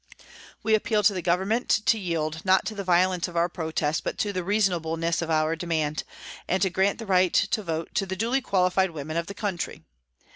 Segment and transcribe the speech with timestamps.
[0.63, 4.17] "We appeal to the Government to yield, not to the violence of our protest, but
[4.17, 6.05] to the reasonableness of our demand,
[6.47, 9.83] and to grant the vote to the duly qualified women of the country.